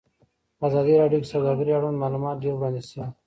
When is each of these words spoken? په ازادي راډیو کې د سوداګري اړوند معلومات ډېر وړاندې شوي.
په 0.57 0.63
ازادي 0.69 0.93
راډیو 1.01 1.19
کې 1.23 1.27
د 1.29 1.31
سوداګري 1.33 1.71
اړوند 1.73 2.01
معلومات 2.03 2.35
ډېر 2.43 2.53
وړاندې 2.55 2.81
شوي. 2.89 3.07